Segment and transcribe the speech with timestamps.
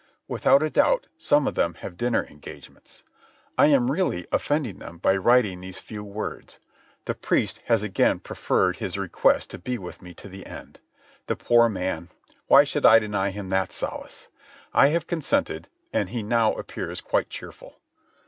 [0.27, 3.03] Without a doubt, some of them have dinner engagements.
[3.55, 6.57] I am really offending them by writing these few words.
[7.05, 10.79] The priest has again preferred his request to be with me to the end.
[11.27, 14.27] The poor man—why should I deny him that solace?
[14.73, 17.79] I have consented, and he now appears quite cheerful.